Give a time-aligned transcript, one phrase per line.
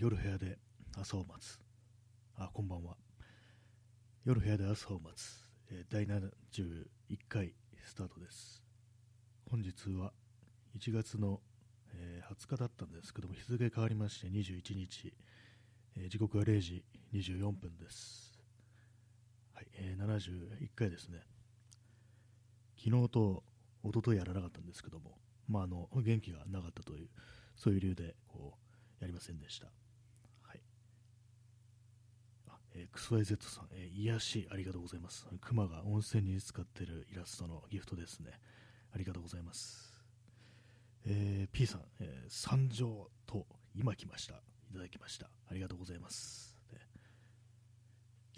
[0.00, 0.56] 夜部屋で
[0.96, 1.58] 朝を待つ。
[2.36, 2.94] あ、こんばんは。
[4.24, 5.44] 夜部屋で朝を待つ。
[5.72, 6.84] えー第71
[7.28, 7.52] 回
[7.84, 8.62] スタートです。
[9.50, 10.12] 本日は
[10.78, 11.40] 1月の、
[11.94, 15.12] えー20日だったんですけども、日付変わりまして21日、
[15.96, 18.38] えー時刻は0時24分です。
[19.52, 21.22] はい、えー71回ですね。
[22.76, 23.42] 昨日と
[23.82, 25.18] 一昨日やらなかったんですけども、
[25.48, 27.08] まあ、あの元気がなかったという、
[27.56, 28.54] そういう理由でこ
[29.00, 29.66] うやりませんでした。
[32.78, 35.26] はいあえー、XYZ さん、えー癒しありがとうございます。
[35.40, 38.38] クマが温泉に使っているイラストのギフトですね。
[38.94, 39.92] ありがとうございます。
[41.04, 44.34] えー P さん、えー参上と今来ました。
[44.70, 45.28] いただきました。
[45.50, 46.56] ありがとうございます。
[46.70, 46.78] で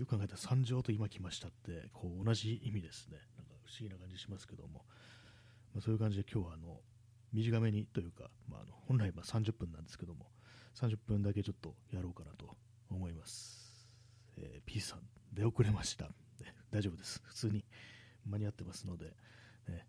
[0.00, 3.18] よく考えたら参上と今来ましたってこう同じ意味ですね。
[3.36, 4.84] なんか不思議な感じしますけども、
[5.74, 6.80] まあ、そういう感じで今日はあの
[7.32, 10.27] 短めにというか、まあ、あの本来ま30分なんですけども
[10.77, 12.56] 30分だけちょっとやろうかなと
[12.91, 13.70] 思います、
[14.37, 15.00] えー P さん
[15.33, 16.11] 出遅れました、
[16.70, 17.20] 大丈夫です。
[17.25, 17.64] 普通に
[18.27, 19.17] 間に合ってますので、
[19.69, 19.87] ね、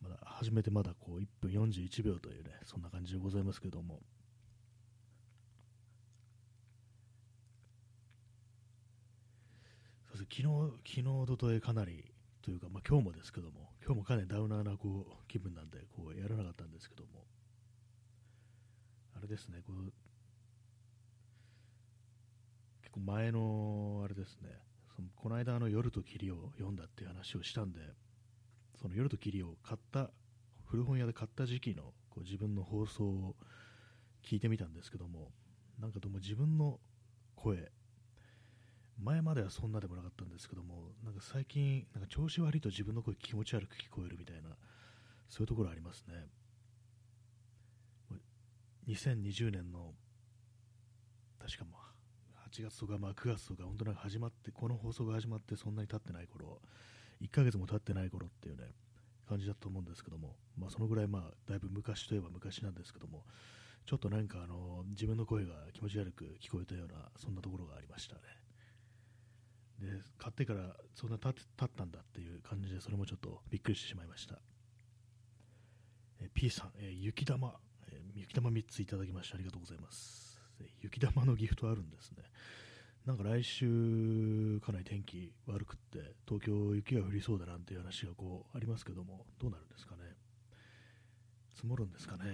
[0.00, 4.02] まだ始めてまだこう1分41秒というねそんな感じでございますけども。
[10.06, 10.24] そうです。
[10.24, 12.04] 昨日、昨日、おとといかなり
[12.42, 17.24] というか、まあ、今日もですけども、今日もかなりダウナーなこう気分なんでこうやらなかったんですけども、
[19.16, 19.92] あれですね、こう
[22.92, 24.48] 構前のあれですね、
[24.94, 27.80] そのこの間の夜と霧を読んだっていう話をしたんで、
[28.80, 30.10] その夜と霧を買った、
[30.66, 33.36] 古本屋で買った時期のこう自分の放送を
[34.22, 35.32] 聞いてみたんですけども、
[35.80, 36.78] なんかどうも自分の
[37.34, 37.72] 声、
[39.02, 44.50] 前まではそんなでもなかったんですけども、なんか最近、なんか調子悪いと自分の声気持ち悪く聞こえるみたいな、
[45.28, 46.26] そういうところありますね。
[48.88, 49.94] 2020年の、
[51.38, 51.91] 確かまあ、
[52.52, 56.60] 8月とかまあ9月とか、本当なんか始まって、この放送が始まってそんなに経ってない頃、
[57.22, 58.64] 1ヶ月も経ってない頃っていうね、
[59.26, 63.24] 感じだと思うんですけども、まあそのぐらいまあ、だいぶ昔といえば昔なんですけども、
[63.86, 68.20] ちょっとなんかあの、自分の声が気持ち悪く聞こえたような、そんなところがありましたね。
[69.82, 74.36] で買ってからそんな経ったんだっていう感じでそれもちょっとびっくりしてしまいました
[76.20, 77.52] え P さん、え雪玉、
[77.90, 80.31] え雪玉3ついただきましてありがとうございます
[80.62, 82.22] え雪玉のギフトあるんですね。
[83.06, 90.02] なんか来週かなり天気悪くって東京雪が降りそうだなんていう話がこうありますけどもどうなるんですかね。
[91.54, 92.24] 積もるんですかね。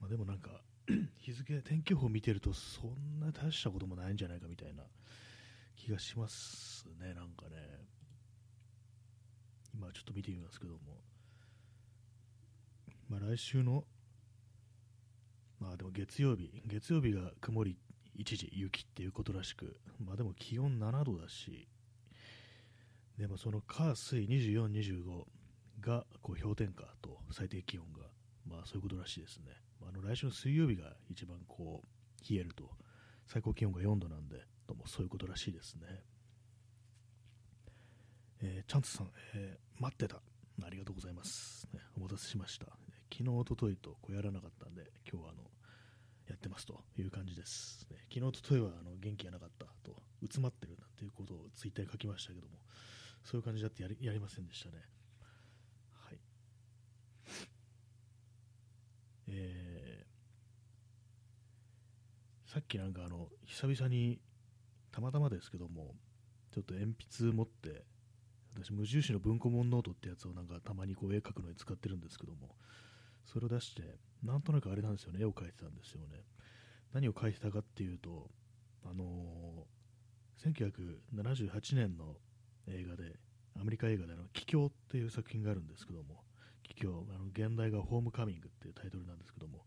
[0.00, 0.62] まあでもなんか
[1.18, 4.84] 日付天気予報見てるとそんな大したこともないんじゃないかみたいな
[5.74, 7.56] 気がしますねなんかね。
[9.74, 10.78] 今ちょっと見てみますけども。
[13.10, 13.84] まあ来週の
[15.60, 17.78] まあでも月曜日月曜日が曇り
[18.14, 21.68] 一時雪っていうことらしくまあでも気温7度だし
[23.18, 25.24] でもその火水24、25
[25.80, 28.08] がこう氷点下と最低気温が
[28.46, 29.52] まあそういうことらしいですね。
[29.82, 32.64] あ、の来週の水曜日が一番こう冷えると
[33.26, 34.36] 最高気温が4度なんで
[34.66, 35.86] どうもそういうことらしいですね。
[38.42, 42.85] えーチャンツさん、えー待ってたありがとうございます、ねお待たせしました。
[43.12, 45.42] 昨日、おとといとこうやらなかったんで今日はあの
[46.28, 47.86] やってますという感じです。
[47.90, 52.58] ね、昨日、おとといはあの元気がなかったとうつまってるなんていうことをツイッターに書きましたけども
[53.24, 54.82] そういう感じだってやりやりませんでしたね。
[55.92, 56.18] はい
[59.28, 60.06] えー
[62.56, 64.18] さっきなんかあの久々に
[64.90, 65.94] たまたまですけども
[66.54, 67.84] ちょっと鉛筆持って
[68.54, 72.56] 私無印の文庫本ノートってやつをなんかたまにこう絵描くのに使ってるんですけども
[73.26, 73.82] それを出して
[74.22, 75.20] なんとなくあれなんですよね。
[75.20, 76.24] 絵を描いてたんですよね。
[76.92, 78.30] 何を描いてたかっていうと
[78.84, 79.76] あのー
[80.36, 82.16] 1978年の
[82.68, 83.18] 映画で
[83.58, 86.24] アメリカ映画であの「帰郷」っていう作品があるんですけども
[86.62, 89.64] 帰郷あの現代がホームカミングっていうタイトルなんですけども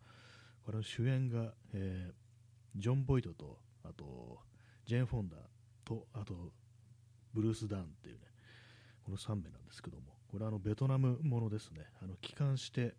[0.64, 2.30] これの主演が、えー
[2.76, 4.40] ジョン・ボイトとあと
[4.86, 5.38] ジェーン・フォンダ
[5.84, 6.54] とあと
[7.34, 8.22] ブルース・ダーンっていうね
[9.04, 11.88] この3名なんですけどもこれはあのベトナムものですね。
[12.02, 12.96] あの帰還して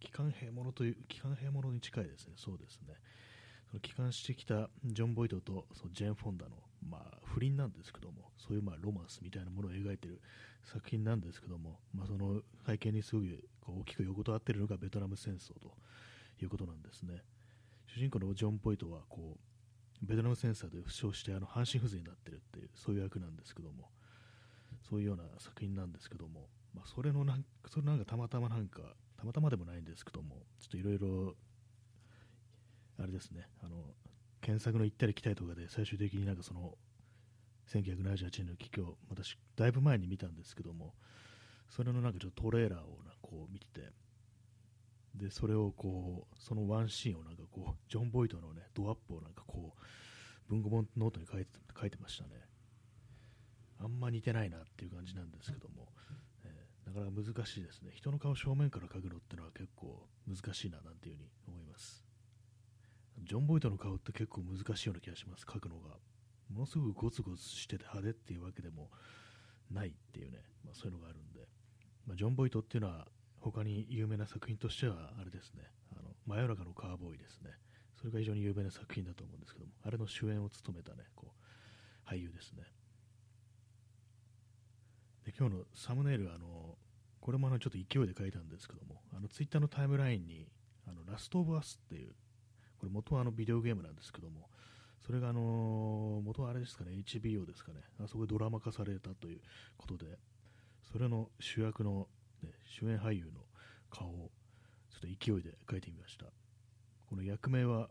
[0.00, 2.34] 帰還兵ものという帰還兵ものに近いですね。
[2.36, 2.94] そうですね。
[3.70, 6.56] その帰還してきたジョン・ボイトとそのジェーン・フォンダの、
[6.88, 10.20] まあ、不倫なんですけどもそういうまあロマンスみたいなものを描いている
[10.64, 15.72] 作品なんですけども、まあ、その背景にすごいこう大きく横たわっているのがベトナム戦争と
[16.42, 17.22] いうことなんですね。
[17.86, 23.90] 主人公のジョン・ボイトはこうベトナム戦争で負傷してあの半身不随になっているっていうそういう役なんですけども
[24.88, 28.80] そういうような作品なんですけども、まあ、それのなんそれなんかたまたまなんか
[29.20, 31.34] たまたまでもないんですけどもちょっといろいろ
[33.00, 33.76] あれですね、あの、
[34.42, 36.74] 検索の行ったり来たりとかで最終的になんかその、
[37.72, 40.94] 1978年の帰郷、私、だいぶ前に見たんですけども、
[41.70, 43.90] それのなんかちょっとトレーラーをなこう見てて、
[45.14, 52.30] で、それをこう、そのワンシーンをなんかこう、ジョン・ボイトのね、ドアップをなんかこう、文庫本ノートに書いて書いてましたね。
[53.78, 55.88] あんま似てないなっていう感じなんですけども、
[56.90, 57.92] なかなか難しいですね。
[57.94, 62.04] 人の顔正面から描くのってのは結構難しいななんていうふうに思います。
[63.22, 65.96] ジョン・ボイトの顔って結構難しいような気がします、描くのが。
[66.52, 68.90] ものすごくゴツゴツしてて派手っていうわけでも
[69.70, 71.46] ないっていうね、まあ、そういうのがあるんで、
[72.06, 73.06] まあ、ジョン・ボイトっていうのは
[73.38, 75.62] 他に有名な作品としてはあれですね、
[75.96, 77.50] あの真夜中のカーボーイですね。
[78.00, 82.64] それが非常に有名な作品だと思うんですけども、あれの主演を務めたね、こう俳優ですね。
[85.24, 86.76] で今日のサムネイルあの、
[87.20, 90.48] これもあのちょっと勢いで書いたんですけども、あのツイッターのタイムラインに、
[90.86, 92.12] あのラストオブアスっていう、
[92.78, 94.48] これ元はあのビデオゲームなんですけども、
[95.04, 99.40] それがあの元はあれですかね、HBO ですかね、あそこでドラマ化されたという
[99.76, 100.18] ことで、
[100.90, 102.08] それの主役の、
[102.42, 103.40] ね、主演俳優の
[103.90, 104.30] 顔を
[104.90, 106.26] ちょっと勢いで描いてみました。
[107.08, 107.88] この役名は、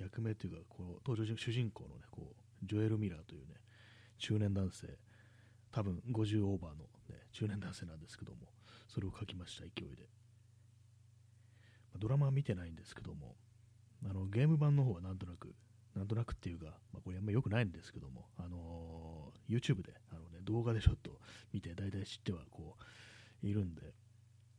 [0.00, 3.54] 役名というか、この登場主人公のね、こうジョエル・ミラーというね、
[4.18, 4.98] 中年男性、
[5.72, 8.38] 多分50オーバーの、ね、中年男性なんですけども、
[8.88, 10.08] それを書きました、勢いで。
[11.98, 13.36] ドラマは見てないんですけども、
[14.04, 15.54] あのゲーム版の方はなんとなく、
[15.94, 21.18] なんとなくっていうか、まあ、これあんま良くないんですけども、あのー、YouTube であの、ね、動画でちょっと
[21.52, 22.76] 見て、大体知ってはこ
[23.42, 23.94] ういるんで、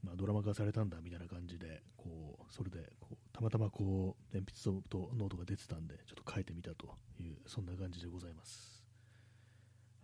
[0.03, 6.87] まあ、ドラマ化されたんだみたいな感じで、こうそれでこうたまたまこう鉛筆とノートが出てたんで、ちょっと書いてみたと
[7.19, 8.83] いう、そんな感じでございます。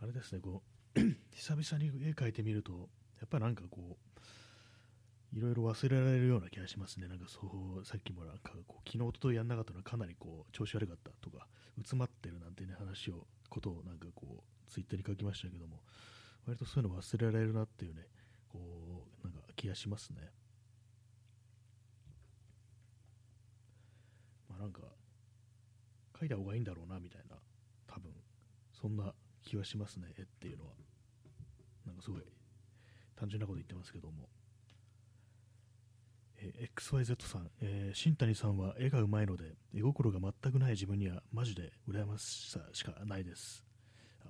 [0.02, 0.79] あれですね、こう
[1.32, 2.90] 久々に絵描いてみると、
[3.20, 7.08] やっぱなんかこう、いろいろ忘れられるような気がしますね。
[7.08, 7.42] なんかそ
[7.82, 11.48] う、さっきもなんかこう、昨日、ととやんなかったのはかなりこう、調子悪かったとか、
[11.78, 15.82] うつまってるなんてね、話を、ことをなんかこう、ツイッターに書きましたけども、
[16.48, 18.08] 割とそういうの忘れられるなっていうね、
[18.48, 20.32] こう、なんか気がしますね。
[24.50, 24.82] まあなんか、
[26.20, 27.36] 書いた方がいいんだろうな、みたいな、
[27.86, 28.12] 多分、
[28.74, 29.14] そんな
[29.44, 30.72] 気はしますね、絵っていうのは。
[31.86, 32.22] なんかすごい
[33.16, 34.30] 単純なこと言ってますけども。
[36.42, 43.64] えー、XYZ さん、えー、新谷さんは絵がうまいので、絵心が全くない自分にはマジで羨ましさしかないです。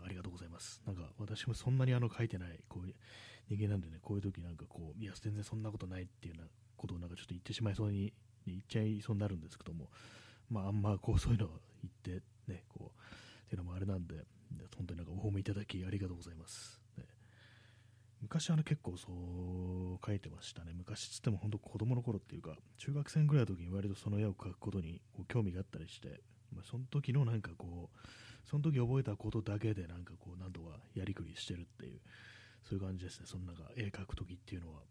[0.04, 0.82] ありがとうございます。
[0.86, 2.96] なんか私もそんなにあの書いてないこういう
[3.50, 8.14] 人間なんでね、こういう時なんかこう、いや、全然そんなことないっていうようなことをなんかちょっと言ってしまいそうに、
[8.46, 9.90] 言っちゃいそうになるんですけども、
[10.50, 11.50] まああんまこうそういうのを
[12.06, 13.02] 言ってね、こう、
[13.46, 14.16] っていうのもあれなんで、
[14.76, 16.82] 本当になんかお褒めいただきありがとうございます。
[16.98, 17.06] ね、
[18.22, 20.74] 昔はね、結構そう書いてましたね。
[20.74, 26.22] 昔つっても本当子供の頃っていうか、中学生ぐらいの時に割とその絵を描くことに興味があったりして、
[26.54, 27.98] まあ、その時のなんかこう、
[28.50, 32.00] その時覚えたことだけでなんかこう、何度かやりくりしてるっていう、
[32.64, 33.28] そういう感じですね。
[33.28, 34.82] そのなんか絵描く時っていうのは。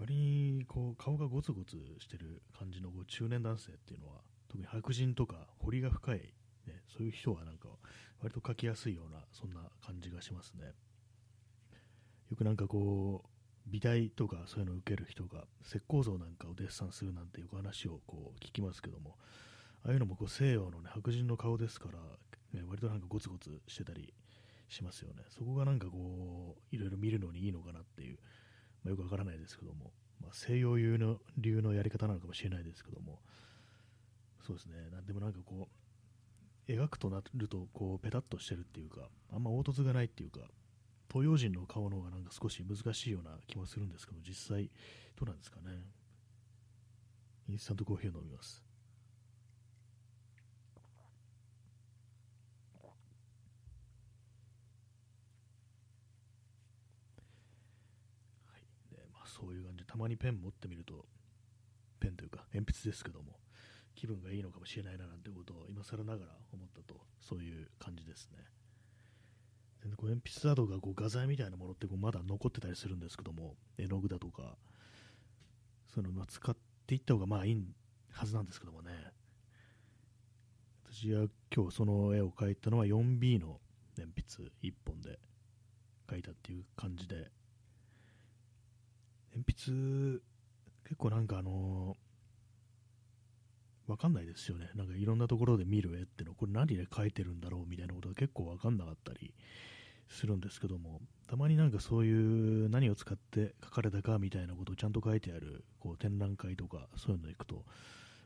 [0.00, 6.32] 割にこう顔がゴツゴツしてる感じのこう中年男性っていうのは特に白人とか彫りが深い、
[6.96, 7.68] そういう人はなんか
[8.20, 10.72] 割と描きやすいようなそんな感じがしますね。
[12.30, 13.28] よくなんかこう
[13.66, 19.16] 美大とかそういうのを受ける人が石膏像なんかをデッサンするなんていう話をこう聞きますけども
[19.84, 21.98] ああいうのもこう西洋の、ね、白人の顔ですから、
[22.60, 24.12] ね、割となんかゴツゴツしてたり
[24.68, 25.24] しますよね。
[25.30, 28.18] そこがなんかこういろいろ見るのにいいのかなっていう、
[28.84, 33.18] まあ、よくわからないですけども、まあ、西洋流の流のやり方なのかもしれないですけども
[34.46, 34.90] そうですね。
[34.92, 35.79] なんでもなんかこう
[36.70, 40.40] 描くとなるとこうペタッとしてるっていうかあんま凹凸がないっていうか
[41.10, 44.70] 東洋人の顔の方がなんか少し難しいような気もするんですけど実際
[45.18, 45.82] どうなんですかね。
[47.48, 48.62] インスタントコーヒーを飲みます、
[59.26, 59.84] そういう感じ。
[59.84, 61.04] たまにペン持ってみると
[61.98, 63.40] ペンというか鉛筆ですけども。
[64.00, 68.38] 気分がいいのかもしれないななんてことを今更ながら思ったと、そういう感じですね。
[69.84, 74.56] でこう鉛筆などがこう画材みたいなものってこうまだ残ってたりするんですけども、絵の具だとか、
[75.94, 77.62] そういうのを使っていった方がまあいい
[78.10, 78.90] はずなんですけどもね。
[80.90, 83.60] 私は今日その絵を描いたのは 4B の
[83.98, 85.18] 鉛筆1本で
[86.08, 87.30] 描いたっていう感じで、
[89.34, 90.20] 鉛筆、
[90.84, 92.09] 結構なんかあのー
[93.90, 94.70] 分かんないですよね。
[94.74, 99.34] なんかいろんなところで見る絵ってのこれ何で描いてるんだろうみたいなことが結構分かんなかったり
[100.08, 107.64] するんですけども、たまになんかそういう何を使って描かれたかみたいなことをちゃんと書いてあるこう展覧会とかそういうの行くと、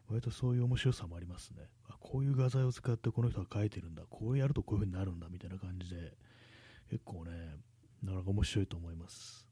[0.09, 1.63] 割とそういう面白さもありますね。
[1.89, 6.13] あこういう画材を使ってこの人は描いてるんだ、こうやるとこういう風になるんだみたいな感じで、
[6.91, 7.31] 結構ね、
[8.03, 9.49] なかなか面白いと思います。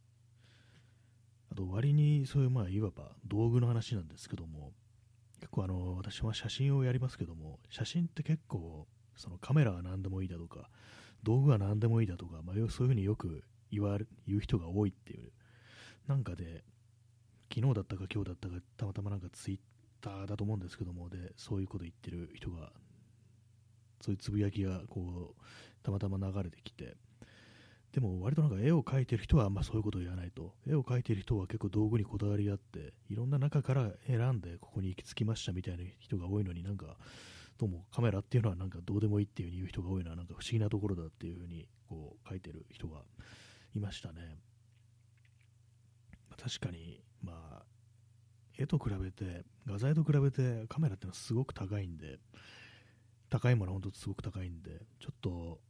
[1.50, 4.72] あと割にそういうまあいわば道具の話なんですけども、
[5.42, 10.70] 結構あの私は写真をやりますけども、写真って結構そのカメラは何でもいいだとか、
[11.24, 15.32] 道具は何でもいいだとか、まあ、そういうふうによく言わ言う人が多いっていう、
[16.06, 16.62] なんかで、
[17.52, 19.58] 昨日だったか今日だったか、たまたまなんかツイッ
[20.00, 22.70] ターだと思うんですけども、で、そういうこと言ってる人が、
[24.00, 25.42] そういうつぶやきがこう、
[25.82, 26.94] たまたま流れてきて、
[27.92, 30.54] でも割となんか絵を描いてる人はあんまそういうことを言わないと。
[30.66, 36.96] 絵を描いてる人は結構道具にこだわりがあって、いろんな中から選んでここに行き着きましたみたいな人が多いのになんか、
[37.58, 43.02] どうもカメラっていうのはなんかどうでもいいっていう風に言う人が多いのはなんか不思議なところだっていう風にこう書いてる人が
[43.76, 44.38] いましたね。
[46.42, 47.62] 確かに、まあ、
[48.58, 52.18] 絵と比べて、画材と比べてカメラってのはすごく高いんで、
[53.28, 55.60] 高いものは本当すごく高いんで、ちょっと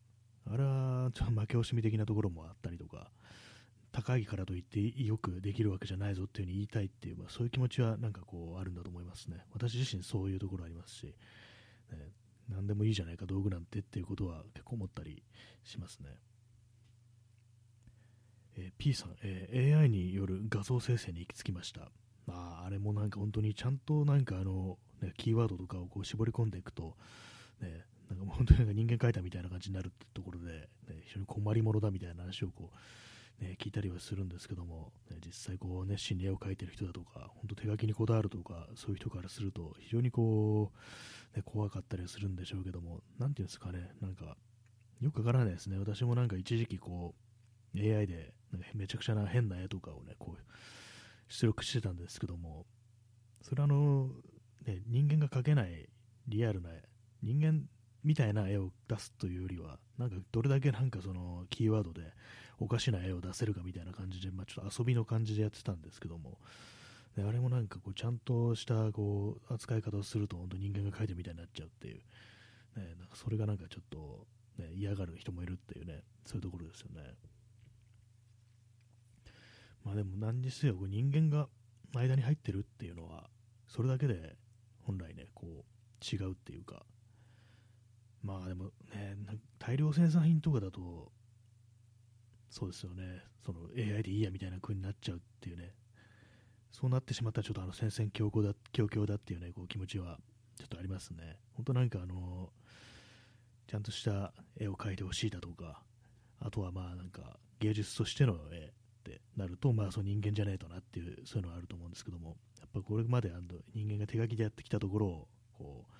[0.50, 3.10] あれはちょっと負け惜しみ的なところもあったりとか、
[3.92, 9.44] 高いからといってよくできるわけじゃないぞっていうふうに言いたいっていう、まあ、そういう気持ちはなんかこうあるんだと思いますね。
[9.52, 11.12] 私自身そういうところありますし、ね、
[12.48, 15.22] 何でもいいじゃないか道具なんてっていうことは結構思ったり
[15.62, 16.08] しますね。
[18.56, 21.90] えー、P さん、えー、AI による画像生成に行き着きました。
[22.26, 26.96] まあ、あれもなんか本当にちゃんとなんかあの、ね、キーワードとかをこう絞り込んでいくと、
[27.60, 30.68] ね、なんか本当に人間描いたみたいな感じになるってところで、ね、
[31.04, 32.70] 非常に困りものだみたいな話をこ
[33.40, 40.72] う、ね、聞いたりはするんですけども、ね、実際こう熱心に絵を描いてる人だとか、本当手書きにこだわるとか、そういう人からすると非常にこ
[41.34, 44.36] う、ね、怖かったりするんでしょうけども、なんていうんですかね、なんか、
[45.00, 45.78] よくわからないですね。
[45.78, 47.14] 私もなんか一時期こ
[47.74, 48.34] う、AI で
[48.74, 50.42] めちゃくちゃな変な絵とかをね、こう、
[51.28, 52.66] 出力してたんですけども、
[53.40, 54.10] それはあの、
[54.66, 55.88] ね、人間が描けない
[56.28, 56.70] リアルな
[57.22, 57.62] 人間
[58.04, 62.02] みたいな絵を出すというよりは、なんかどれだけなんかそのキーワードで
[62.58, 66.38] おかしな絵を出せるかみたいな感じで、まあ、ちょっと遊びの感じでやってたんですけども、
[67.16, 71.96] であれもなんかこうちゃんとしたこう扱い方をすると本当人間が描いてるみたいになっちゃうっていう、
[72.76, 74.26] ね、なんかそれがなんかちょっと、
[74.58, 77.02] ね、嫌がる人もいるっていうね、そういうところですよね。
[79.84, 81.48] まあでも何にせよこう人間が
[81.92, 83.28] 間に入ってるっていうのは、
[83.68, 84.36] それだけで
[84.86, 86.84] 本来ね、こう違うっていうか、
[88.22, 89.16] まあでもね、
[89.58, 91.12] 大量生産品とかだと、
[92.50, 95.74] そうですよね、その AI でいいやみたいな風になっちゃうっていうね、
[96.70, 100.18] そうなってしまったらちょっとあの戦々恐々だ恐々だっていうね、こう気持ちは
[100.58, 101.36] ちょっとありますね。
[101.54, 102.50] 本当なんかあの、
[103.66, 105.82] ちゃんとした絵を描いてほしいだとか、
[106.40, 108.70] あとはまあなんか芸術としての絵っ
[109.02, 113.42] てなると、まあその人間じゃねえとなっていう、そういうのはあると思うんですけども、やっぱこれまであの
[113.74, 115.94] 人間が手書きでやってきたところを、こう、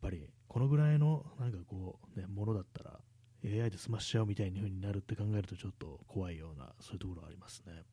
[0.00, 3.00] ぱりこのぐらいのなんかこう、ね、ものだったら
[3.44, 7.84] AI で済ましちゃうみたいな風になるって考えるとちょっと怖いようなそういうところがありますね。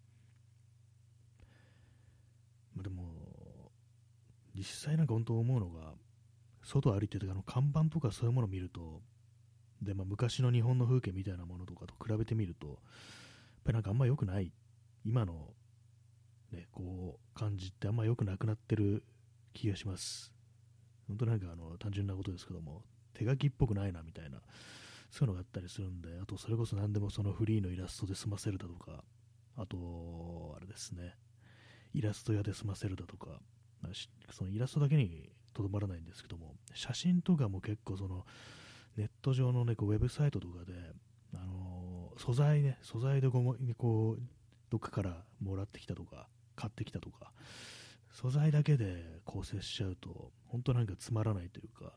[2.75, 3.03] までも
[4.55, 5.93] 実際なんか本当思うのが
[6.63, 9.01] 外歩いててあの看板とかそういうものを見ると
[9.81, 12.77] で、まあ、昔の日本の風景みたいなものとかと比べてみるとやっ
[13.63, 14.51] ぱりなんかあんま良くない
[15.05, 15.53] 今の、
[16.51, 19.03] ね、こう感じってあんま良くなくなってる
[19.53, 20.36] 気がします
[21.07, 22.83] 本当なんかあの単純なことですけども、
[23.13, 24.41] 手書きっぽくないなみたいな、
[25.09, 29.03] そういうのがあったりするんで、あとそれこそ何でもそのフリーのイラストで済ませるだとか、
[29.55, 31.15] あと、あれですね、
[31.93, 33.39] イラスト屋で済ませるだとか、
[34.31, 38.25] そのイラストだけにとどまらないんですけども、写真とかも結構その、
[38.97, 40.73] ネット上の、ね、こうウェブサイトとかで、
[41.33, 43.55] あのー、素材ね、素材でこ
[44.17, 44.21] う
[44.69, 47.31] どっかからもらってきたとか、買ってきたとか、
[48.19, 51.93] 素材だけで構成しちゃうと、本当なんかつまらないというか、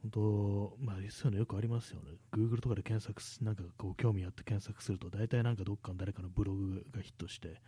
[0.00, 2.12] 本当、まあ、そういうのよくありますよね。
[2.30, 7.60] Google とかで検索なんかこう興味あって検索すると、大体なんかどっかの誰かのブログがヒットして、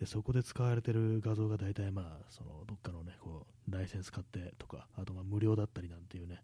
[0.00, 6.42] でそこで使われてる画像が大体まあ、そのどっかのね、こう、ライセンス買ってとか、あとま無料だったりなんていうね、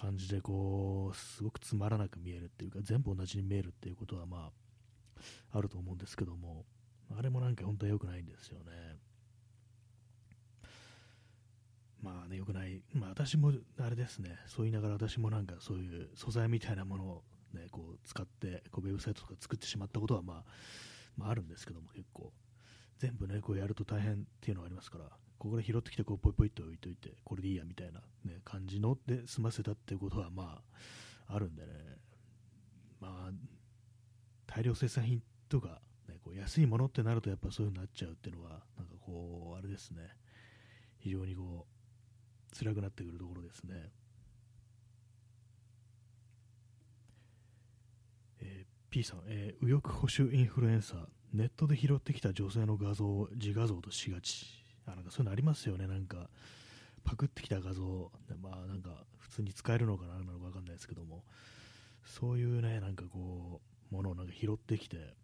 [0.00, 4.52] 感じでこう、すごくつまらなく見えるっていうか、全部同じに見えるっていうことはま
[5.50, 6.64] あ、あると思うんですけども、
[7.18, 9.04] あれもなんか本当は良くないんですよね。
[12.06, 17.22] まあね、よくない、まあ私もあれですね、そう言いながら私もなんかそういう素材みたいなものを
[17.52, 20.44] ね、こう使って、こうウェブサイトとか作ってしまったことはまあ、
[21.16, 22.32] まああるんですけども結構、
[22.98, 25.04] 全部ね、こうやると大変っていうのがありますから、
[25.38, 30.62] ここで拾ってきてこうポイポイっと置いといて、これでいいやみたいな、ね、感じので済ませたっていうことはま
[31.28, 31.72] あ、あるんでね、
[33.00, 33.32] まあ、
[34.46, 40.02] 大量生産品とか、ね、こう安いものってなるとやっぱそういう風になっちゃうっていうのは、なんかこう、あれですね、
[40.98, 41.75] 非常にこう、
[42.58, 43.90] 辛くなってくるところですね。
[48.40, 54.46] えー、P さん、えー、右翼保守インフルエンサー、ネットで拾ってきた女性の画像を自画像としがち。
[54.86, 56.30] あなんかそういうのありますよね、なんか、
[57.04, 58.10] パクってきた画像、
[58.40, 61.24] まあなんか普通に使えるのかな、なのか分かんないですけども、
[62.04, 63.60] そういうね、なんかこ
[63.90, 65.14] う、ものをなんか拾ってきて、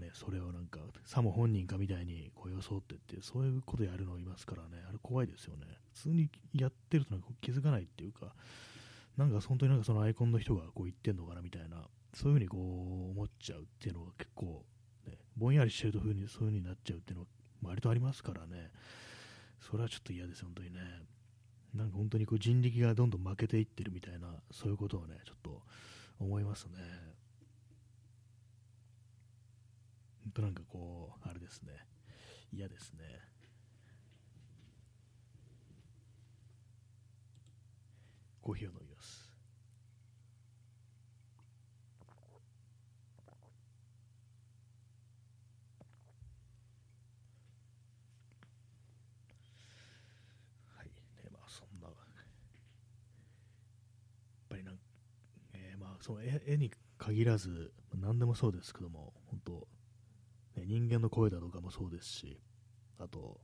[0.00, 5.66] ね、それをなんか、さも本人かみたいにこう装ってって、そういうことやるのいますからね、あれ怖いですよね。
[5.92, 8.34] 普通にやってるとなんか気づかないっていうか、
[9.16, 14.64] なんか本当になんかそのアイコンの人がこう言ってんのかなみたいな、そういうふうにこう思っちゃうっていうのが結構、
[15.06, 17.28] ね、ぼんやりしてるとふうにそういうふうになっちゃうっていうのは
[17.62, 18.70] 割とありますからね、
[19.60, 20.80] それはちょっと嫌です、本当にね。
[21.74, 25.62] なんか本当にこう人力がどんどん負けていってるみたいな、そういうことをね、ちょっと
[26.18, 26.78] 思いますね。
[30.30, 31.72] 本当なんかこう、あれですね。
[32.52, 33.00] 嫌ですね。
[38.40, 39.28] コーヒーを飲みます。
[50.76, 50.86] はい。
[50.86, 50.92] ね、
[51.32, 51.96] まあそんな、やっ
[54.48, 54.78] ぱりなん
[55.54, 59.68] えー、まあその絵絵に限らず、何でもそうですけども、本当、
[60.64, 62.40] 人間の声だとかもそうですし、
[62.98, 63.40] あと、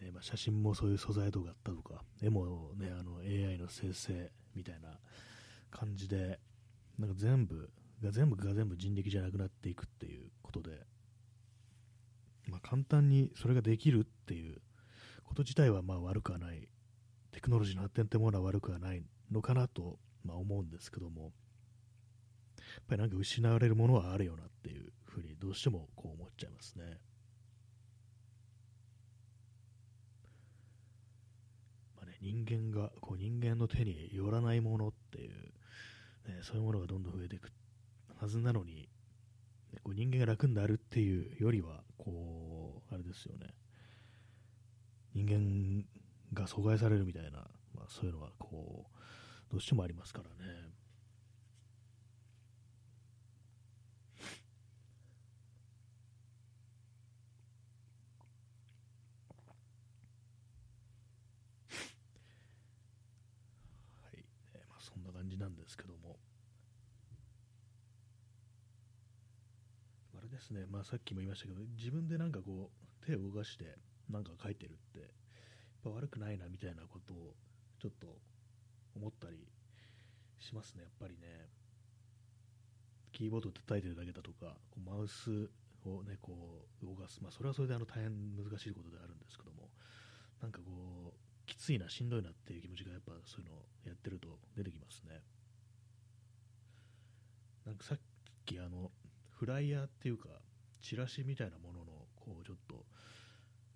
[0.00, 4.98] ねまあ、写真もそういう素材とかあったとか、絵も、ね、あの AI の生成みたいな
[5.70, 6.38] 感じで、
[6.98, 7.70] なんか全部
[8.02, 10.70] が全部が全部人力じゃなくなっていくっていうことで、
[12.48, 14.60] まあ、簡単にそれができるっていう
[15.24, 16.68] こと自体はまあ悪くはない、
[17.32, 21.32] テクノロジーの発展ってものは悪くはないのかなと、まあ、思うんですけども、
[22.86, 26.84] ぱりなんか失われるものはあるよなっていうふうにどうしてもこう思っちゃいますね。
[31.96, 35.30] まあね、人間がこう人間の手によらないものっていう、
[36.28, 37.50] ね、そういうものがどんどん増えていく
[38.20, 38.88] はずなのに、
[39.72, 43.48] ね、こう人間が楽になるっていうよりはこうあれですよね
[45.14, 45.84] 人間
[46.32, 47.38] が阻害されるみたいな、
[47.74, 50.74] まあ、そういうのはこうどうしてもありますからね。
[65.33, 66.16] じなんですけども、
[70.16, 73.76] あれですね、まあ、さっきも言いましたけど、自分でなんかこう、手を動かして
[74.08, 75.08] なんか書いてるって、やっ
[75.84, 77.34] ぱ悪くないなみたいなことを
[77.78, 78.06] ちょっと
[78.96, 79.36] 思ったり
[80.38, 81.48] しますね、やっぱりね。
[83.12, 85.48] キーボード叩いてるだけだとか、こうマウス
[85.84, 89.68] をね、こう動かす、まあ、それはそれであの大変難しいことであるんですけども、
[90.42, 95.22] なんかこう、きついな、しんどいなっていう気持ちがやっぱそういうのをやってると出てきますね。
[97.66, 97.98] なんかさっ
[98.44, 98.90] きあの、
[99.30, 100.28] フライヤーっていうか、
[100.80, 102.84] チラシみたいなものの、こうちょっと、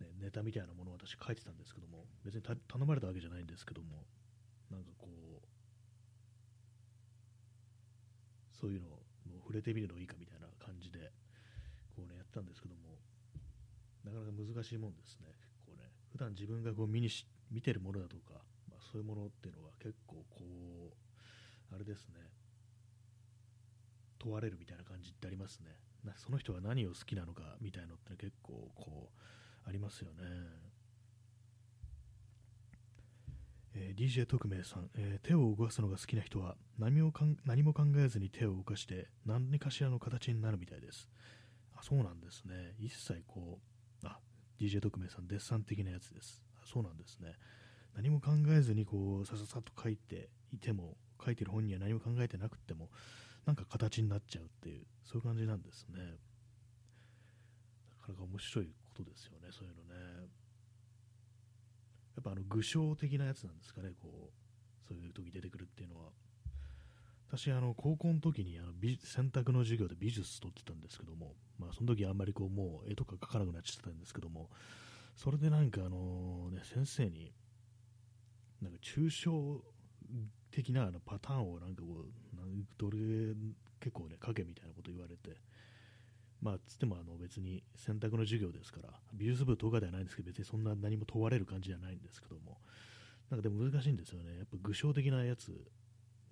[0.00, 4.04] ね、ネタみたいなものを私書いてたんですけども、別に頼まれたわけじゃないんですけども、
[4.70, 5.46] なんかこう、
[8.60, 9.00] そういうのを
[9.40, 11.10] 触れてみるのいいかみたいな感じで、
[11.96, 12.98] こうね、やったんですけども、
[14.04, 15.26] なかなか難しいもんですね。
[15.40, 18.34] 結構ね、普段自分がこう見にし見てるものだとか、
[18.68, 20.44] まあ、そういうものっていうのが結構こ
[21.70, 22.14] う、あれですね、
[24.18, 25.70] 問われるみたいな感じってありますね。
[26.16, 30.22] その人が何を好きなのかみたいなのって結構こう、ありますよね。
[33.74, 37.12] えー、DJ 特命さん、えー、手を動かすのが好きな人は何も
[37.44, 41.08] 何も考えずに手を動かして何かしらの形になるみたいです。
[41.76, 42.74] あ、そうなんですね。
[42.78, 43.60] 一切こ
[44.02, 44.18] う、あ、
[44.58, 46.47] DJ 特命さん、デッサン的なやつです。
[46.70, 47.34] そうなんですね。
[47.96, 52.90] 何も考えずにこうさささっと書いていても、書いてる本人は何も考えてなくても、
[53.46, 55.98] なんか形になっちゃうっていう、そういう感じなんですね。
[58.00, 60.28] なかなか面白いことですよね、そういうのね。
[62.16, 66.10] やっぱあの具象的なやつなんですかね、こう、そういう時出てくるっていうのは。
[67.30, 68.72] 私、あの高校の時にあの
[69.04, 74.48] 選択の授業で美術取ってたんですけども、まあ、その時あんまりこうもう絵とか描かなくなっちゃったんですけども、
[75.18, 77.32] それでなんかあのね、先生に、
[78.62, 79.60] なんか抽象
[80.52, 82.06] 的なあのパターンをなんかこう、
[82.78, 83.34] どれ
[83.80, 85.40] 結構ね、書けみたいなこと言われて、
[86.40, 92.58] まあ、つってもあの別に選択の授業ですから、美術部とかではないんですけど、別にそんな何も問われる感じじゃないんですけども、
[93.28, 94.36] なんかでも難しいんですよね。
[94.38, 95.56] やっぱ具象的なやつに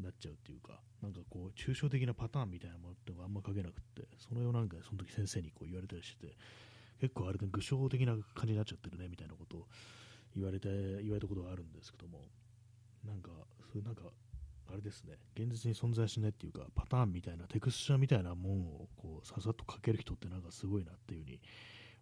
[0.05, 6.37] なっちゃうっていうか、なんかこう、抽象的なパターンみたいなものってあんま書けなくって、それをなんかその時先生にこう言われたりしてて、
[7.00, 9.66] 結構あれで具象的な感じになっちゃってるねみたいなことを
[10.35, 10.68] 言われて、
[11.02, 12.20] 言われたことがあるんですけども、
[13.04, 13.30] なんか、
[13.72, 14.02] そういうなんか、
[14.68, 21.40] あれですね、現実に存在しないっていうか、パターンみたいな、テクスチャーみたいなもんをこうささっと書ける人ってなんかすごいなっていうふうに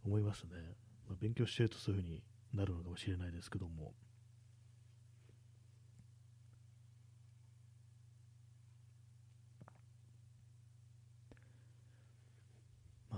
[0.05, 0.51] 思いますね。
[1.09, 2.23] まあ、勉強してるとそういうふうに
[2.55, 3.93] なるのかもしれないですけども。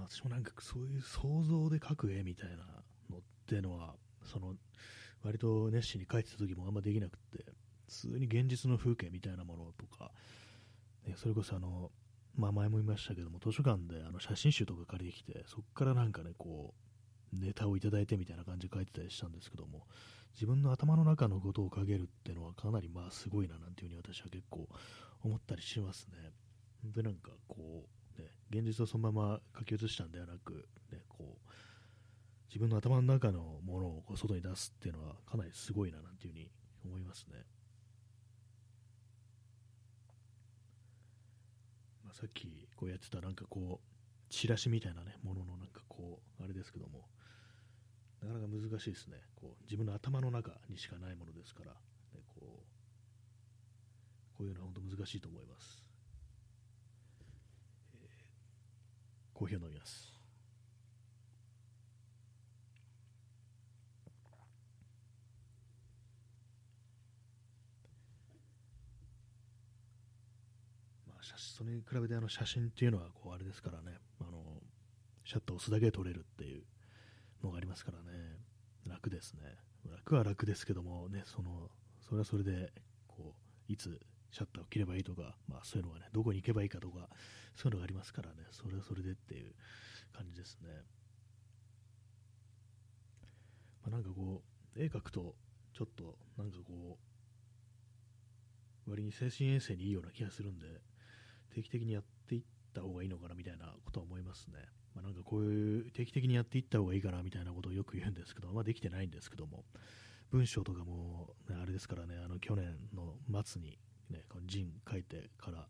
[0.09, 2.57] 私もなんかそういう想像で描く絵みたいな
[3.11, 4.55] のっていうのは、その
[5.25, 7.45] 割と熱心に描いてた時もあんまできなくて、
[7.87, 10.13] 普通に現実の風景みたいなものとか、
[11.07, 11.91] ね、それこそあの、
[12.37, 16.75] まあ、前も言いましたけども、図書館であの写真集とか借りてきて、そこからなんかね、こ
[17.33, 19.87] う、ネタをいただいてみたいな感じで書いてたりしたんですけども、
[20.35, 24.69] 自分の頭の中のことを書けるっていうのはかなりまあすごいななんていうふうに私は結構
[25.23, 26.31] 思ったりしますね。
[26.85, 31.51] で、なんかこう、ね、現実をそのまま書き写したんではなく、ね、こう、
[32.49, 36.51] 自分の頭の中のものをこう外に出すっていうのはかなりすごいななんていうふうに
[36.85, 37.45] 思いますね。
[42.05, 47.09] まあ、さっきこうやってたなんかこうチラシみたいなねもののなんかこうあれですけども
[48.23, 52.45] なかなか難しいですねこう自分の頭の中にしかないものですから、ね、こう
[54.37, 55.85] こういうのは本当難しいと思います、
[57.95, 58.09] えー、
[59.37, 60.11] コーヒーを飲みます。
[71.21, 73.99] 写真それに比べてあの写真っていうのはこうあれですからね。
[74.21, 74.63] あの
[75.25, 76.65] シャッターを押すだけで撮れるっていう
[77.43, 78.39] のがありますからね。
[78.87, 79.41] 楽ですね。
[79.91, 81.69] 楽は楽ですけどもねその
[82.01, 82.73] それはそれで
[83.07, 83.35] こ
[83.69, 84.01] ういつ
[84.37, 87.09] シャッターを切ればいいとか、まあ、そういうのがねどこに行けばいいかとか
[87.57, 89.55] そういうのがありますからねそれはそれでっていう
[90.15, 90.69] 感じですね、
[93.83, 94.43] まあ、なんかこ
[94.77, 95.35] う絵描くと
[95.73, 96.99] ちょっとなんかこ
[98.87, 100.67] う割に精神衛生にいいような気がするんで
[101.55, 102.43] 定期的にやっていっ
[102.75, 104.59] た方がいいのかなみたいなことは思いますね。
[104.95, 109.65] まあ、なんかこういう定期的にやっていった方がいいかなみたいなことをよく言うんですけど、まあ、できてないんですけども、
[110.31, 113.79] 文章とかも、ね、あれですからね、あの去年の末に、
[114.11, 115.67] ね、この陣書いてから、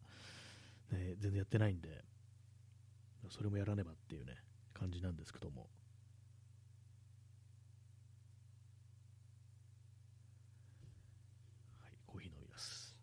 [0.96, 2.04] ね、全然やってないんで、
[3.30, 4.36] それもやらねばっていうね、
[4.72, 5.68] 感じなんですけども。
[11.78, 12.94] はい、コーヒー飲みます。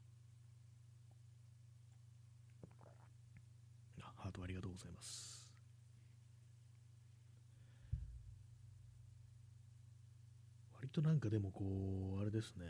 [4.15, 5.45] ハートありがとうございます。
[10.75, 12.65] 割となんかでもこう、あれですね、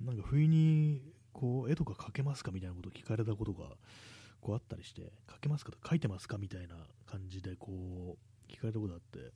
[0.00, 3.66] なんか不意にこう絵とか描けますかみたいなことを聞かれたことが
[4.40, 9.32] こうあったりして、描けますかと描いてますかみたいな感じでこう聞かれたことあって、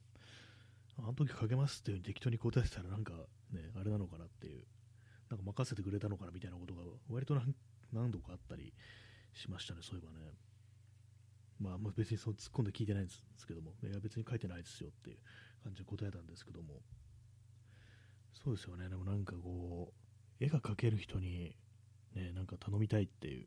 [0.99, 3.13] あの時描けますっていうふうに適当に答えてたらなんか
[3.53, 4.65] ね、あれなのかなっていう、
[5.29, 7.37] なんか任せてくれたのかなみたいなことが割と
[7.93, 8.73] 何度かあったり
[9.35, 10.33] しましたね、そういえばね。
[11.61, 15.19] まあ、まあ別にそう突っ込んで聞いてないんですけども、いや別に書いてないですよっていう
[15.63, 16.81] 感じで答えたんですけども、
[18.43, 21.55] そうですよね、でもなんかこう、絵が描ける人に、
[22.15, 23.47] ね、なんか頼みたいっていう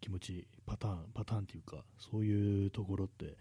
[0.00, 3.36] 気持ち、パターン、パターンっていうか、そういうところって、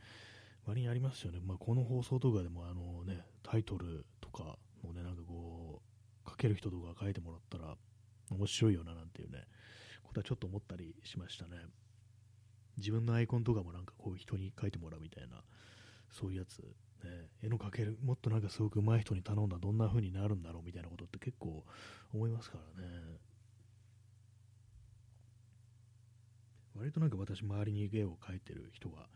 [0.66, 1.40] 割にありますよね。
[1.44, 5.82] まあ、この放送とかでも、あのね、タイトルとかもね、なんかこ
[6.26, 7.78] う、書ける人とか書いてもらったら、
[8.32, 9.46] 面白いよななんていうね、
[10.04, 11.58] ことはちょっと思ったりしましたね。
[12.78, 15.42] 自分のアイコンとかもなんかこう人に書いてもらうみたいな、
[16.12, 16.60] そういうやつ、
[17.04, 21.64] ね、絵の描ける、もっとなんかすごく上手い人に頼んだらどんな風になるんだろうみたいなことって結構
[22.14, 23.20] 思いますからね。
[26.78, 29.08] 割となんか私周りに絵を描いてる人が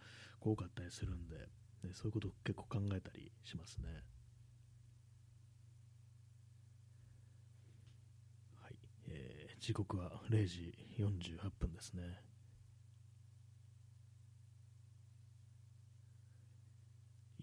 [0.42, 1.36] 多かったりするんで、
[1.84, 3.88] ね、そういうことを結構考えたりしますね。
[8.62, 8.76] はい、
[9.10, 12.32] えー、時刻は0時48分ですね。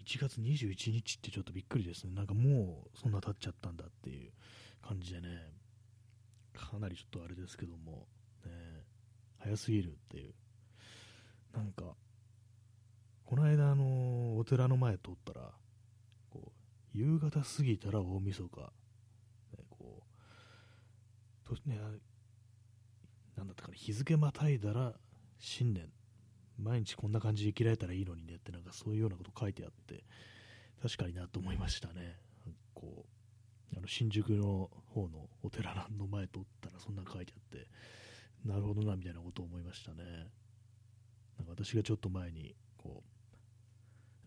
[0.09, 2.15] 1月21日ってちょっとびっくりですね。
[2.15, 4.33] なんかもうそんな経っちゃったんだっていう
[4.81, 5.53] 感じでね、
[6.55, 8.09] かなりちょっとあれですけども、
[8.47, 8.78] ね、
[9.39, 10.35] 早すぎるっていう。
[11.55, 11.95] なんか、
[13.25, 15.53] この間、あの、お寺の前通ったら、
[16.31, 16.53] こ
[16.95, 20.03] う、夕方過ぎたら大晦日、ね、こ
[21.45, 21.79] う、とね、
[23.37, 24.95] なんだったかな、日付またいだら
[25.39, 25.91] 新年。
[26.59, 30.03] 毎日こんな感じで生きられたらいいのにねってなんかそういうようなこと書いてあって
[30.83, 32.17] 確かになと思いましたね。
[32.75, 33.07] こ
[33.73, 37.69] うあの新宿の方のお寺の前通ったらそんな書いてあって。
[38.45, 40.05] なるほどなみたいなことを思いましたね。
[41.39, 43.19] なんか私がちょっと前にこう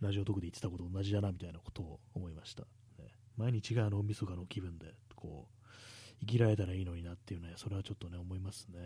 [0.02, 2.64] ラジオトークで言ってたこと同じだなみたいなことを思いました、
[2.98, 5.66] ね、毎日が脳みそかの気分で、こう、
[6.22, 8.80] 生きられたらいいのになっていうね、それはちょっとね、思いますね。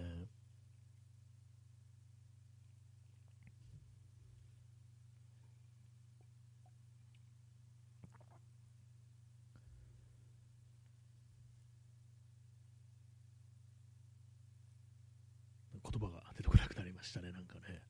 [15.82, 17.82] 言葉が出てこなくなりましたね、なんかね。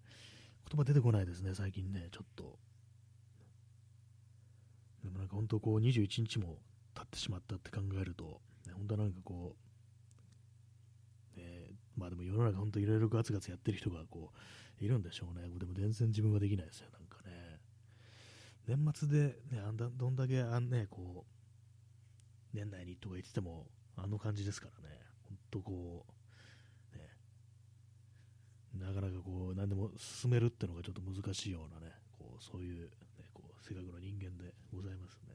[0.69, 2.57] 言葉出てこないですね、最近ね、ちょっと。
[5.03, 6.57] でもなんか本当こう21日も
[6.95, 9.55] 経ってしまったって考えると、ね、本当はなんかこ
[11.35, 14.31] う、ね、まあでも世の中本当いろいろガツガツやってる人がこ
[14.81, 15.47] う、いるんでしょうね。
[15.57, 17.59] でも全然自分はできないですよ、なんかね。
[18.67, 21.25] 年末で、ね、あんだどんだけあんね、こ
[22.53, 24.99] う、年内にとか言ってても、あの感じですからね。
[25.29, 26.11] 本当こう、
[28.85, 32.89] なかなかこう、何でも進めるっていうのがちょっと難しいようなね、こう、そういう、ね、
[33.33, 35.33] こう、性格の人間でございますね。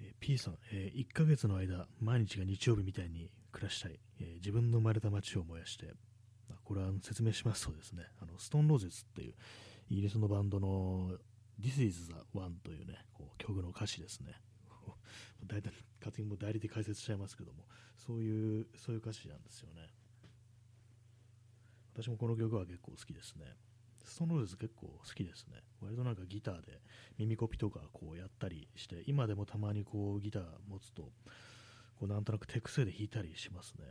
[0.00, 5.92] えー、P さん、えー、1ヶ月の間、毎日が日曜日みたいに暮らしたい、えー、自分の生まれた街を燃やして、
[6.64, 9.34] これは説明しますとですね、あのストーンローゼスっていう
[9.90, 11.10] イギリスのバンドの
[11.60, 14.32] This is the one というね、こう曲の歌詞ですね。
[15.46, 17.64] 大体、勝手にも代理で解説しちゃいますけども、
[17.96, 19.88] そういう、そういう歌詞なんですよね。
[21.94, 23.44] 私もこの曲は結構好きですね。
[24.04, 25.62] ストーンローゼス結構好きですね。
[25.80, 26.80] 割となんかギターで
[27.18, 31.10] 耳コピとかこうやったりして、今でもたまにこうギター持つと、こ
[32.02, 33.84] うなんとなく手癖で弾いたりしますね。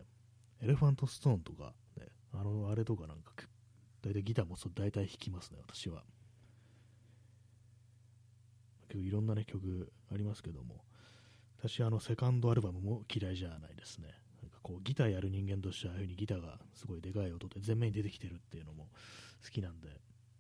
[0.62, 3.34] エレファントストーンとか、ね、あの、あれとかなんか、
[4.02, 6.04] 大体ギター持つと大体弾きますね、私は。
[8.90, 10.84] 結構いろんなね、曲ありますけども、
[11.62, 14.08] 私、あの、セカンドアルバムも嫌いじゃないですね
[14.42, 14.58] なんか。
[14.64, 18.90] こうギターやる人間としてはああいうふうにギターがすごいでかい音で前面に出てきてるっていうのも
[19.44, 19.90] 好きなんで、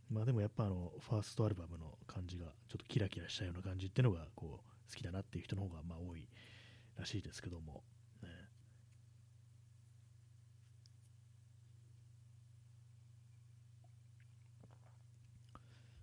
[0.10, 6.28] まあでもやっぱあのファーストアルバムの感じがちょっとキラキラしたような感じっていうのがこう好きだなっていう人の方がまあ多い
[6.98, 7.84] らしいですけども、
[8.24, 8.30] ね、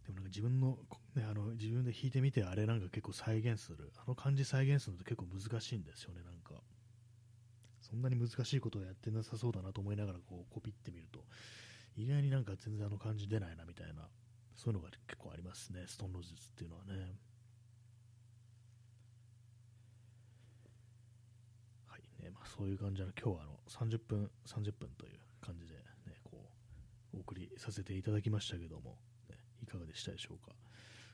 [0.06, 0.78] でもなんか自分の,、
[1.14, 3.92] ね、あの自分で弾いてみてあれなんか結構再現する。
[3.96, 6.62] あの感じ再現するのって結構難しいんですよねなんか。
[7.80, 11.24] そんなに難しいことをやってなさそうだなと思いながらこうコピってみると、
[11.96, 14.08] 意外になんか全然あの感じ出ないなみたいな、
[14.54, 17.16] そういうのが結構ありますね、ストーンローズっていうのはね。
[21.86, 25.74] はいねまあ、そういう感じで、今日はあの30分、30分という感じで、
[26.06, 26.50] ね、こ
[27.14, 28.98] うお送りさせていただきましたけども、
[29.62, 30.54] いかがでしたでしょうか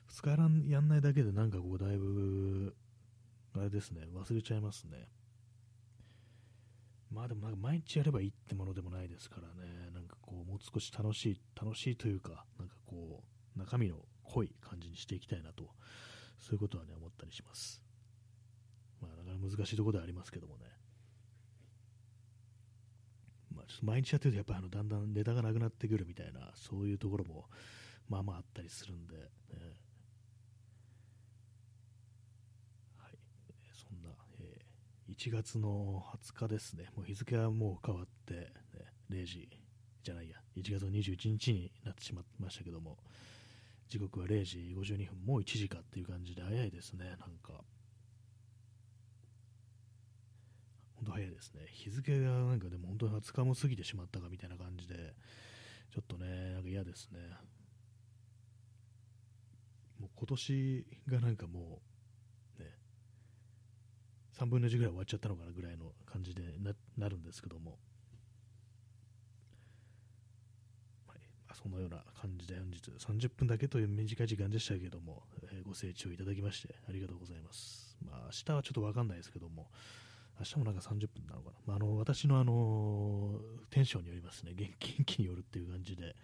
[0.09, 2.75] ？2日やんないだけでなんかこうだいぶ、
[3.55, 5.07] あれですね、忘れちゃいますね。
[7.11, 13.23] まあでもなんか毎日やればいいってものでもないですからね、なんかこう、もう少し楽しい、楽しいというか、なんかこ
[13.55, 15.69] う、中身の濃い感じにしていきたいなと、
[16.37, 17.81] そういうことはね、思ったりします。
[19.01, 20.65] まあ、なかなか難しいところではありますけどもね。
[23.55, 27.45] まあ、ちょっと毎日やってると、やっぱりあのだんだんネタがなくなってくるみたいな、そういうところも、
[28.09, 29.21] まあまああったりするんで、ね、
[35.17, 39.49] 1月の20日ですね、もう日付はもう変わって、ね、0時
[40.03, 42.97] じゃないや、1月の21日になってしまいましたけども、
[43.87, 47.63] 時刻は0時52分、もう1時かっていう感じで早いですね、なんか。
[50.95, 51.61] 本当早いですね。
[51.71, 55.13] 日付がなんかでも本当に20日も過ぎてしまったかみたいな感じで、
[55.93, 57.19] ちょっとね、なんか嫌ですね。
[59.99, 61.81] もう今年がなんかも
[62.59, 62.69] う、ね
[64.37, 66.43] 3分の1ぐらい終わっちゃったのかなぐらいの感じで
[66.97, 67.77] なるんですけども、
[71.07, 77.97] はいまあ、そのような感じで本日30分だけという短い時間でしたけども、えー、ご清聴いただきましてありがとうございます。
[78.03, 79.69] まあ、明日はちょっとわかんないですけども、
[80.39, 81.57] 明日もなんか30分なのかな。
[81.65, 84.69] まあ、あの私のあのテンションによりますね、元
[85.05, 86.15] 気によるっていう感じで、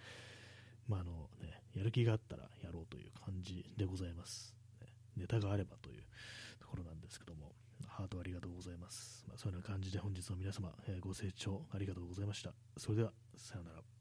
[0.87, 4.55] まああのね、やる気があったらやろうという感じでございます。
[4.81, 6.03] ね、ネタがあればという
[6.59, 7.53] ところなんですけども、
[7.87, 9.25] ハートありがとうございます。
[9.27, 12.53] まあ、そういうような感じで本日の皆様、えー、ご清聴ありがとうございました。
[12.77, 14.00] それでは、さようなら。